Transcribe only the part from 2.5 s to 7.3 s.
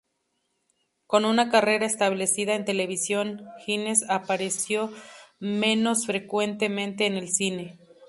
en televisión, Hines apareció menos frecuentemente en el